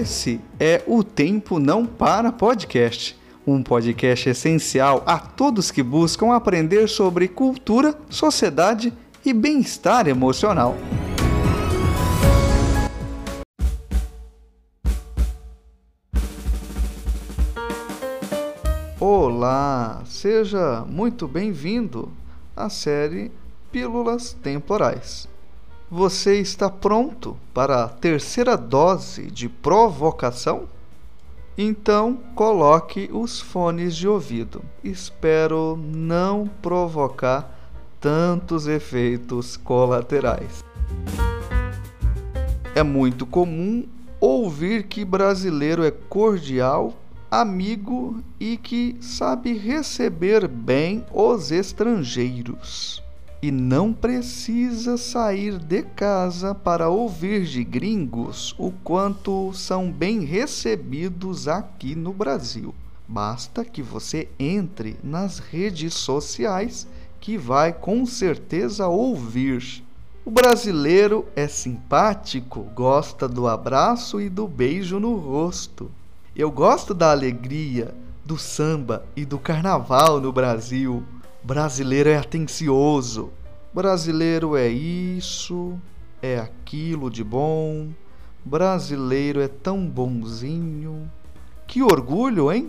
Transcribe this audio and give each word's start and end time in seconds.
Esse 0.00 0.40
é 0.58 0.82
o 0.86 1.04
Tempo 1.04 1.58
Não 1.58 1.84
Para 1.84 2.32
Podcast, 2.32 3.14
um 3.46 3.62
podcast 3.62 4.30
essencial 4.30 5.02
a 5.04 5.18
todos 5.18 5.70
que 5.70 5.82
buscam 5.82 6.32
aprender 6.32 6.88
sobre 6.88 7.28
cultura, 7.28 7.94
sociedade 8.08 8.94
e 9.22 9.34
bem-estar 9.34 10.08
emocional. 10.08 10.74
Olá, 18.98 20.02
seja 20.06 20.82
muito 20.88 21.28
bem-vindo 21.28 22.10
à 22.56 22.70
série 22.70 23.30
Pílulas 23.70 24.32
Temporais. 24.32 25.28
Você 25.92 26.38
está 26.38 26.70
pronto 26.70 27.36
para 27.52 27.82
a 27.82 27.88
terceira 27.88 28.56
dose 28.56 29.28
de 29.28 29.48
provocação? 29.48 30.68
Então 31.58 32.16
coloque 32.36 33.10
os 33.12 33.40
fones 33.40 33.96
de 33.96 34.06
ouvido. 34.06 34.62
Espero 34.84 35.76
não 35.76 36.48
provocar 36.62 37.58
tantos 38.00 38.68
efeitos 38.68 39.56
colaterais. 39.56 40.64
É 42.72 42.84
muito 42.84 43.26
comum 43.26 43.84
ouvir 44.20 44.84
que 44.84 45.04
brasileiro 45.04 45.82
é 45.82 45.90
cordial, 45.90 46.94
amigo 47.28 48.22
e 48.38 48.56
que 48.56 48.96
sabe 49.00 49.54
receber 49.54 50.46
bem 50.46 51.04
os 51.12 51.50
estrangeiros 51.50 53.02
e 53.42 53.50
não 53.50 53.92
precisa 53.92 54.96
sair 54.96 55.58
de 55.58 55.82
casa 55.82 56.54
para 56.54 56.90
ouvir 56.90 57.44
de 57.44 57.64
gringos 57.64 58.54
o 58.58 58.70
quanto 58.84 59.52
são 59.54 59.90
bem 59.90 60.24
recebidos 60.24 61.48
aqui 61.48 61.94
no 61.94 62.12
Brasil. 62.12 62.74
Basta 63.08 63.64
que 63.64 63.82
você 63.82 64.28
entre 64.38 64.96
nas 65.02 65.38
redes 65.38 65.94
sociais 65.94 66.86
que 67.18 67.36
vai 67.36 67.72
com 67.72 68.04
certeza 68.06 68.86
ouvir. 68.86 69.82
O 70.24 70.30
brasileiro 70.30 71.26
é 71.34 71.48
simpático, 71.48 72.60
gosta 72.74 73.26
do 73.26 73.48
abraço 73.48 74.20
e 74.20 74.28
do 74.28 74.46
beijo 74.46 75.00
no 75.00 75.16
rosto. 75.16 75.90
Eu 76.36 76.50
gosto 76.50 76.94
da 76.94 77.10
alegria, 77.10 77.94
do 78.24 78.38
samba 78.38 79.04
e 79.16 79.24
do 79.24 79.38
carnaval 79.38 80.20
no 80.20 80.32
Brasil. 80.32 81.02
Brasileiro 81.42 82.10
é 82.10 82.16
atencioso. 82.16 83.30
Brasileiro 83.72 84.56
é 84.56 84.66
isso, 84.66 85.78
é 86.20 86.40
aquilo 86.40 87.08
de 87.08 87.22
bom. 87.22 87.90
Brasileiro 88.44 89.40
é 89.40 89.46
tão 89.46 89.86
bonzinho. 89.86 91.08
Que 91.68 91.80
orgulho, 91.80 92.50
hein? 92.50 92.68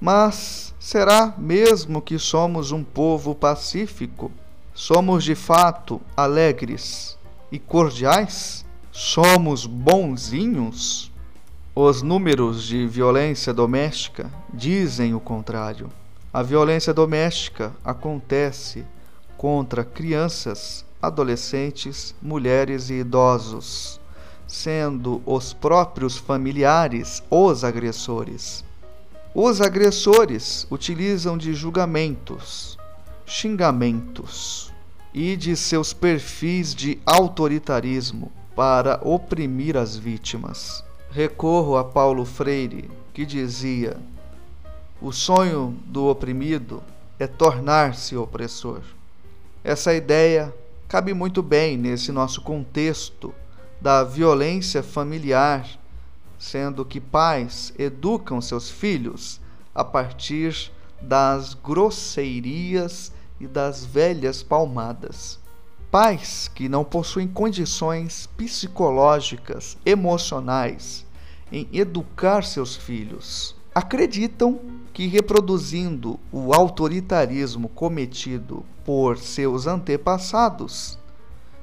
Mas 0.00 0.72
será 0.78 1.34
mesmo 1.36 2.00
que 2.00 2.16
somos 2.16 2.70
um 2.70 2.84
povo 2.84 3.34
pacífico? 3.34 4.30
Somos 4.72 5.24
de 5.24 5.34
fato 5.34 6.00
alegres 6.16 7.18
e 7.50 7.58
cordiais? 7.58 8.64
Somos 8.92 9.66
bonzinhos? 9.66 11.10
Os 11.74 12.02
números 12.02 12.62
de 12.62 12.86
violência 12.86 13.52
doméstica 13.52 14.30
dizem 14.54 15.12
o 15.12 15.18
contrário. 15.18 15.90
A 16.32 16.40
violência 16.40 16.94
doméstica 16.94 17.74
acontece 17.84 18.84
contra 19.36 19.84
crianças, 19.84 20.84
adolescentes, 21.00 22.14
mulheres 22.22 22.90
e 22.90 22.94
idosos, 22.94 24.00
sendo 24.46 25.22
os 25.26 25.52
próprios 25.52 26.16
familiares 26.16 27.22
os 27.30 27.64
agressores. 27.64 28.64
Os 29.34 29.60
agressores 29.60 30.66
utilizam 30.70 31.36
de 31.36 31.52
julgamentos, 31.52 32.78
xingamentos 33.26 34.72
e 35.12 35.36
de 35.36 35.56
seus 35.56 35.92
perfis 35.92 36.74
de 36.74 36.98
autoritarismo 37.04 38.32
para 38.54 38.98
oprimir 39.02 39.76
as 39.76 39.96
vítimas. 39.96 40.82
Recorro 41.10 41.76
a 41.76 41.84
Paulo 41.84 42.24
Freire, 42.24 42.90
que 43.12 43.26
dizia: 43.26 43.96
o 45.00 45.12
sonho 45.12 45.76
do 45.84 46.06
oprimido 46.06 46.82
é 47.18 47.26
tornar-se 47.26 48.16
opressor. 48.16 48.80
Essa 49.66 49.92
ideia 49.92 50.54
cabe 50.86 51.12
muito 51.12 51.42
bem 51.42 51.76
nesse 51.76 52.12
nosso 52.12 52.40
contexto 52.40 53.34
da 53.80 54.04
violência 54.04 54.80
familiar, 54.80 55.68
sendo 56.38 56.84
que 56.84 57.00
pais 57.00 57.74
educam 57.76 58.40
seus 58.40 58.70
filhos 58.70 59.40
a 59.74 59.82
partir 59.82 60.70
das 61.02 61.54
grosseirias 61.54 63.10
e 63.40 63.48
das 63.48 63.84
velhas 63.84 64.40
palmadas. 64.40 65.40
Pais 65.90 66.46
que 66.46 66.68
não 66.68 66.84
possuem 66.84 67.26
condições 67.26 68.28
psicológicas, 68.36 69.76
emocionais 69.84 71.04
em 71.50 71.68
educar 71.72 72.44
seus 72.44 72.76
filhos 72.76 73.56
acreditam 73.74 74.60
que 74.96 75.06
reproduzindo 75.06 76.18
o 76.32 76.54
autoritarismo 76.54 77.68
cometido 77.68 78.64
por 78.82 79.18
seus 79.18 79.66
antepassados, 79.66 80.98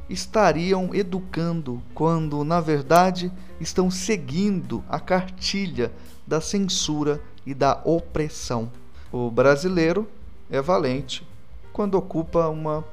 estariam 0.07 0.93
educando 0.93 1.81
quando, 1.95 2.43
na 2.43 2.61
verdade, 2.61 3.31
estão 3.59 3.89
seguindo 3.89 4.83
a 4.87 4.99
cartilha 4.99 5.91
da 6.27 6.39
censura 6.39 7.19
e 7.43 7.55
da 7.55 7.81
opressão. 7.83 8.71
O 9.11 9.31
brasileiro 9.31 10.07
é 10.47 10.61
valente 10.61 11.27
quando 11.71 11.95
ocupa 11.95 12.47
uma 12.49 12.85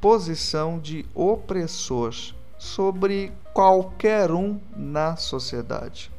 posição 0.00 0.78
de 0.78 1.04
opressor 1.12 2.14
sobre 2.56 3.32
qualquer 3.52 4.30
um 4.30 4.60
na 4.76 5.16
sociedade 5.16 6.12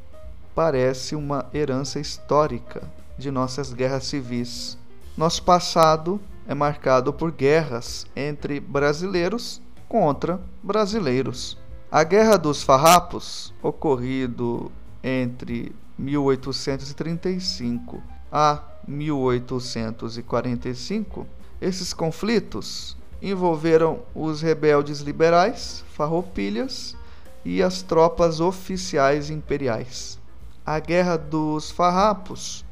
parece 0.54 1.16
uma 1.16 1.46
herança 1.54 1.98
histórica 1.98 2.82
de 3.22 3.30
nossas 3.30 3.72
guerras 3.72 4.04
civis. 4.04 4.76
Nosso 5.16 5.42
passado 5.42 6.20
é 6.46 6.54
marcado 6.54 7.10
por 7.12 7.30
guerras 7.30 8.06
entre 8.16 8.58
brasileiros 8.58 9.62
contra 9.88 10.40
brasileiros. 10.62 11.56
A 11.90 12.04
Guerra 12.04 12.36
dos 12.36 12.62
Farrapos, 12.62 13.54
ocorrido 13.62 14.70
entre 15.02 15.74
1835 15.98 18.02
a 18.30 18.62
1845, 18.88 21.26
esses 21.60 21.94
conflitos 21.94 22.96
envolveram 23.20 24.00
os 24.14 24.40
rebeldes 24.42 25.00
liberais, 25.00 25.84
farroupilhas 25.94 26.96
e 27.44 27.62
as 27.62 27.82
tropas 27.82 28.40
oficiais 28.40 29.28
imperiais 29.30 30.18
a 30.64 30.78
Guerra 30.78 31.16
dos 31.16 31.70
Farrapos 31.70 32.64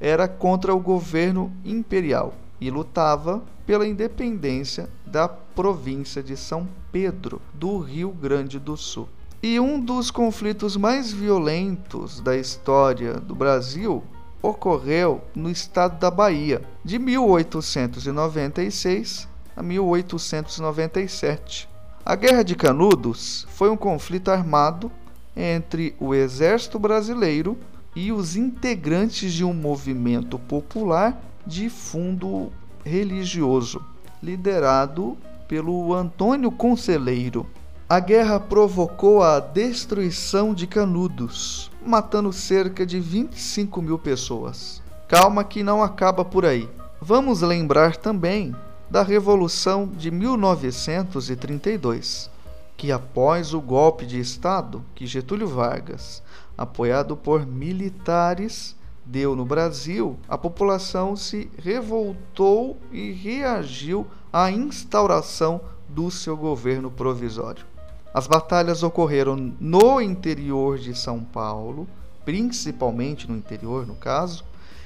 era 0.00 0.26
contra 0.28 0.74
o 0.74 0.80
governo 0.80 1.52
imperial 1.64 2.34
e 2.60 2.70
lutava 2.70 3.42
pela 3.66 3.86
independência 3.86 4.88
da 5.04 5.28
província 5.28 6.22
de 6.22 6.36
São 6.36 6.68
Pedro, 6.92 7.42
do 7.52 7.78
Rio 7.78 8.10
Grande 8.10 8.58
do 8.58 8.76
Sul. 8.76 9.08
E 9.42 9.58
um 9.60 9.78
dos 9.80 10.10
conflitos 10.10 10.76
mais 10.76 11.12
violentos 11.12 12.20
da 12.20 12.36
história 12.36 13.14
do 13.14 13.34
Brasil 13.34 14.04
ocorreu 14.42 15.22
no 15.34 15.50
estado 15.50 15.98
da 15.98 16.10
Bahia, 16.10 16.62
de 16.84 16.98
1896 16.98 19.28
a 19.56 19.62
1897. 19.62 21.68
A 22.04 22.14
Guerra 22.14 22.42
de 22.42 22.54
Canudos 22.54 23.46
foi 23.50 23.68
um 23.68 23.76
conflito 23.76 24.30
armado 24.30 24.92
entre 25.34 25.96
o 25.98 26.14
exército 26.14 26.78
brasileiro 26.78 27.58
e 27.96 28.12
os 28.12 28.36
integrantes 28.36 29.32
de 29.32 29.42
um 29.42 29.52
movimento 29.54 30.38
popular 30.38 31.18
de 31.46 31.70
fundo 31.70 32.52
religioso, 32.84 33.82
liderado 34.22 35.16
pelo 35.48 35.94
Antônio 35.94 36.52
Conselheiro. 36.52 37.46
A 37.88 37.98
guerra 37.98 38.38
provocou 38.38 39.22
a 39.22 39.40
destruição 39.40 40.52
de 40.52 40.66
Canudos, 40.66 41.70
matando 41.84 42.32
cerca 42.34 42.84
de 42.84 43.00
25 43.00 43.80
mil 43.80 43.98
pessoas. 43.98 44.82
Calma 45.08 45.42
que 45.42 45.62
não 45.62 45.82
acaba 45.82 46.22
por 46.22 46.44
aí. 46.44 46.68
Vamos 47.00 47.40
lembrar 47.40 47.96
também 47.96 48.54
da 48.90 49.02
Revolução 49.02 49.88
de 49.96 50.10
1932 50.10 52.35
que 52.76 52.92
após 52.92 53.54
o 53.54 53.60
golpe 53.60 54.04
de 54.04 54.20
Estado 54.20 54.84
que 54.94 55.06
Getúlio 55.06 55.48
Vargas, 55.48 56.22
apoiado 56.56 57.16
por 57.16 57.46
militares, 57.46 58.76
deu 59.04 59.34
no 59.34 59.44
Brasil, 59.44 60.18
a 60.28 60.36
população 60.36 61.16
se 61.16 61.50
revoltou 61.58 62.76
e 62.92 63.12
reagiu 63.12 64.06
à 64.32 64.50
instauração 64.50 65.60
do 65.88 66.10
seu 66.10 66.36
governo 66.36 66.90
provisório. 66.90 67.64
As 68.12 68.26
batalhas 68.26 68.82
ocorreram 68.82 69.36
no 69.60 70.00
interior 70.00 70.78
de 70.78 70.94
São 70.94 71.22
Paulo, 71.22 71.86
principalmente 72.24 73.28
no 73.30 73.36
interior, 73.36 73.86
no 73.86 73.94
caso, 73.94 74.44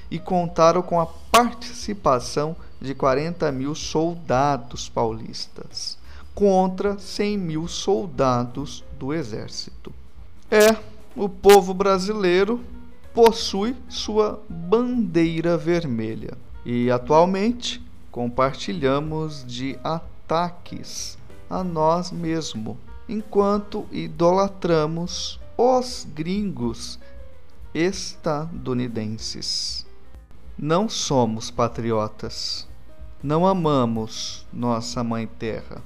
e 0.09 0.19
contaram 0.19 0.81
com 0.81 0.99
a 0.99 1.05
participação 1.05 2.55
de 2.79 2.93
40 2.93 3.51
mil 3.51 3.73
soldados 3.73 4.87
paulistas 4.89 6.00
contra 6.33 6.97
100 6.97 7.37
mil 7.37 7.67
soldados 7.67 8.83
do 8.97 9.13
exército. 9.13 9.93
É, 10.49 10.77
o 11.15 11.27
povo 11.27 11.73
brasileiro 11.73 12.61
possui 13.13 13.75
sua 13.89 14.41
bandeira 14.49 15.57
vermelha 15.57 16.37
e 16.65 16.89
atualmente 16.89 17.83
compartilhamos 18.11 19.45
de 19.45 19.77
ataques 19.83 21.17
a 21.49 21.63
nós 21.63 22.11
mesmos, 22.11 22.77
enquanto 23.07 23.87
idolatramos 23.91 25.39
os 25.57 26.07
gringos 26.13 26.99
estadunidenses. 27.73 29.85
Não 30.57 30.87
somos 30.87 31.51
patriotas, 31.51 32.67
não 33.21 33.45
amamos 33.47 34.45
nossa 34.51 35.03
mãe 35.03 35.27
terra, 35.27 35.83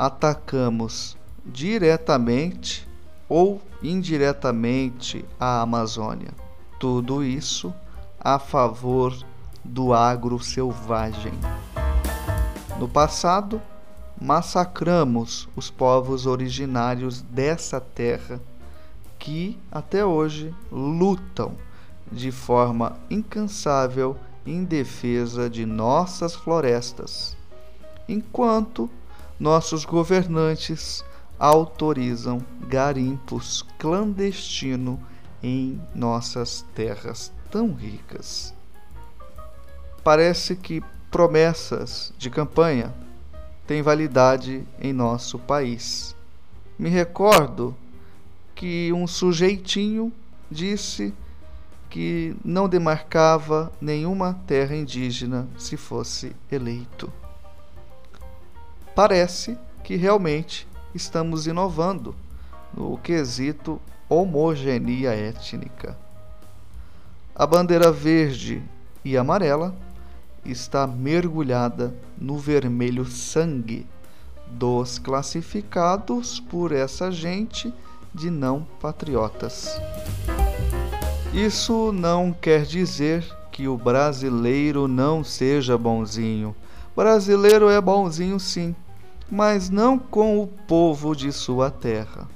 atacamos 0.00 1.14
diretamente 1.44 2.88
ou 3.28 3.60
indiretamente 3.82 5.22
a 5.38 5.60
Amazônia. 5.60 6.30
Tudo 6.78 7.22
isso 7.22 7.70
a 8.18 8.38
favor 8.38 9.14
do 9.62 9.92
agro 9.92 10.42
selvagem. 10.42 11.34
No 12.78 12.88
passado, 12.88 13.60
massacramos 14.18 15.46
os 15.54 15.68
povos 15.70 16.24
originários 16.24 17.20
dessa 17.20 17.78
terra 17.78 18.40
que 19.18 19.58
até 19.70 20.02
hoje 20.02 20.54
lutam 20.72 21.52
de 22.10 22.32
forma 22.32 22.96
incansável 23.10 24.16
em 24.46 24.64
defesa 24.64 25.50
de 25.50 25.66
nossas 25.66 26.34
florestas, 26.34 27.36
enquanto 28.08 28.88
nossos 29.40 29.86
governantes 29.86 31.02
autorizam 31.38 32.44
garimpos 32.68 33.64
clandestinos 33.78 34.98
em 35.42 35.80
nossas 35.94 36.66
terras 36.74 37.32
tão 37.50 37.72
ricas. 37.72 38.52
Parece 40.04 40.54
que 40.54 40.82
promessas 41.10 42.12
de 42.18 42.28
campanha 42.28 42.94
têm 43.66 43.80
validade 43.80 44.66
em 44.78 44.92
nosso 44.92 45.38
país. 45.38 46.14
Me 46.78 46.90
recordo 46.90 47.74
que 48.54 48.92
um 48.92 49.06
sujeitinho 49.06 50.12
disse 50.50 51.14
que 51.88 52.36
não 52.44 52.68
demarcava 52.68 53.72
nenhuma 53.80 54.34
terra 54.46 54.76
indígena 54.76 55.48
se 55.56 55.78
fosse 55.78 56.36
eleito. 56.52 57.10
Parece 58.94 59.56
que 59.84 59.96
realmente 59.96 60.66
estamos 60.94 61.46
inovando 61.46 62.14
no 62.74 62.98
quesito 62.98 63.80
homogeneia 64.08 65.14
étnica. 65.14 65.96
A 67.34 67.46
bandeira 67.46 67.90
verde 67.90 68.62
e 69.04 69.16
amarela 69.16 69.74
está 70.44 70.86
mergulhada 70.86 71.94
no 72.18 72.36
vermelho 72.36 73.04
sangue 73.04 73.86
dos 74.46 74.98
classificados 74.98 76.40
por 76.40 76.72
essa 76.72 77.10
gente 77.10 77.72
de 78.12 78.30
não 78.30 78.66
patriotas. 78.80 79.80
Isso 81.32 81.92
não 81.92 82.32
quer 82.32 82.64
dizer 82.64 83.24
que 83.52 83.68
o 83.68 83.76
brasileiro 83.76 84.88
não 84.88 85.22
seja 85.22 85.78
bonzinho. 85.78 86.54
Brasileiro 86.94 87.68
é 87.68 87.80
bonzinho 87.80 88.40
sim, 88.40 88.74
mas 89.30 89.70
não 89.70 89.98
com 89.98 90.42
o 90.42 90.46
povo 90.46 91.14
de 91.14 91.32
sua 91.32 91.70
terra. 91.70 92.28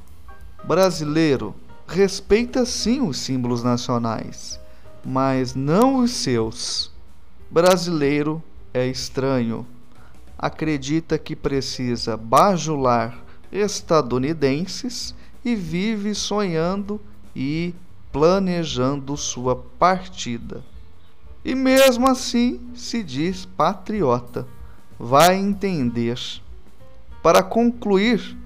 Brasileiro 0.62 1.55
respeita 1.87 2.65
sim 2.65 3.01
os 3.01 3.19
símbolos 3.19 3.62
nacionais, 3.62 4.61
mas 5.05 5.55
não 5.55 5.97
os 5.97 6.12
seus. 6.12 6.91
Brasileiro 7.51 8.43
é 8.73 8.87
estranho. 8.87 9.67
Acredita 10.39 11.19
que 11.19 11.35
precisa 11.35 12.17
bajular 12.17 13.19
estadunidenses 13.53 15.15
e 15.45 15.55
vive 15.55 16.15
sonhando 16.15 17.01
e 17.35 17.75
planejando 18.12 19.17
sua 19.17 19.56
partida. 19.56 20.62
E 21.44 21.55
mesmo 21.55 22.08
assim 22.08 22.61
se 22.75 23.02
diz 23.02 23.44
patriota. 23.44 24.46
Vai 24.99 25.37
entender. 25.37 26.19
Para 27.23 27.43
concluir 27.43 28.37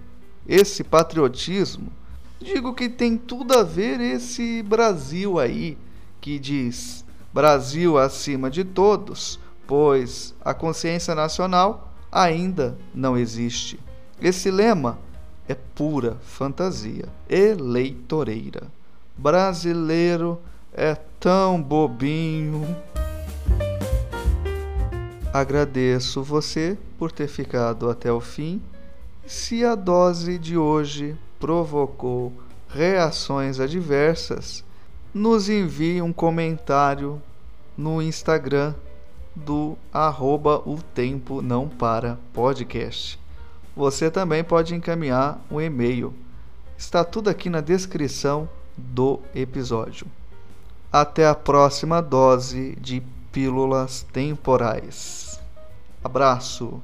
esse 0.46 0.82
patriotismo, 0.82 1.92
digo 2.40 2.74
que 2.74 2.88
tem 2.88 3.16
tudo 3.16 3.54
a 3.54 3.62
ver 3.62 4.00
esse 4.00 4.62
Brasil 4.62 5.38
aí 5.38 5.76
que 6.20 6.38
diz 6.38 7.04
Brasil 7.32 7.98
acima 7.98 8.50
de 8.50 8.64
todos, 8.64 9.38
pois 9.66 10.34
a 10.40 10.54
consciência 10.54 11.14
nacional 11.14 11.92
ainda 12.10 12.78
não 12.94 13.16
existe. 13.16 13.78
Esse 14.20 14.50
lema 14.50 14.98
é 15.46 15.54
pura 15.54 16.16
fantasia 16.22 17.08
eleitoreira 17.28 18.78
brasileiro 19.18 20.40
é 20.72 20.94
tão 21.20 21.62
bobinho. 21.62 22.76
Agradeço 25.32 26.22
você 26.22 26.78
por 26.98 27.12
ter 27.12 27.28
ficado 27.28 27.90
até 27.90 28.12
o 28.12 28.20
fim. 28.20 28.60
Se 29.26 29.64
a 29.64 29.74
dose 29.74 30.38
de 30.38 30.56
hoje 30.56 31.16
provocou 31.38 32.32
reações 32.68 33.60
adversas, 33.60 34.64
nos 35.12 35.48
envie 35.48 36.00
um 36.02 36.12
comentário 36.12 37.20
no 37.76 38.00
Instagram 38.02 38.74
do 39.34 39.76
arroba 39.92 40.62
o 40.66 40.80
tempo 40.94 41.40
não 41.40 41.68
para 41.68 42.18
podcast. 42.32 43.18
Você 43.76 44.10
também 44.10 44.42
pode 44.42 44.74
encaminhar 44.74 45.40
um 45.50 45.60
e-mail. 45.60 46.12
Está 46.76 47.04
tudo 47.04 47.30
aqui 47.30 47.48
na 47.48 47.60
descrição 47.60 48.48
do 48.76 49.20
episódio. 49.34 50.06
Até 50.90 51.28
a 51.28 51.34
próxima 51.34 52.00
dose 52.00 52.74
de 52.80 53.02
pílulas 53.30 54.06
temporais. 54.10 55.38
Abraço! 56.02 56.80